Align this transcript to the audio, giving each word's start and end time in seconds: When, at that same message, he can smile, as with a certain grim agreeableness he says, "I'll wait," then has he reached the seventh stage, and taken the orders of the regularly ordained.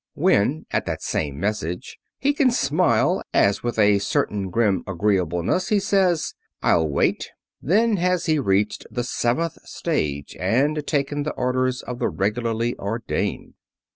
When, 0.15 0.65
at 0.71 0.87
that 0.87 1.03
same 1.03 1.39
message, 1.39 1.99
he 2.17 2.33
can 2.33 2.49
smile, 2.49 3.21
as 3.35 3.61
with 3.61 3.77
a 3.77 3.99
certain 3.99 4.49
grim 4.49 4.83
agreeableness 4.87 5.69
he 5.69 5.79
says, 5.79 6.33
"I'll 6.63 6.89
wait," 6.89 7.29
then 7.61 7.97
has 7.97 8.25
he 8.25 8.39
reached 8.39 8.87
the 8.89 9.03
seventh 9.03 9.59
stage, 9.65 10.35
and 10.39 10.87
taken 10.87 11.21
the 11.21 11.33
orders 11.35 11.83
of 11.83 11.99
the 11.99 12.09
regularly 12.09 12.75
ordained. 12.79 13.53